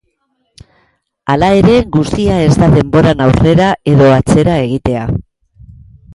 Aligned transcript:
Hala 1.33 1.49
ere, 1.57 1.75
guztia 1.97 2.39
ez 2.47 2.57
da 2.63 2.71
denboran 2.77 3.23
aurrera 3.27 3.69
edo 3.93 4.09
atzera 4.17 4.59
egitea. 4.65 5.07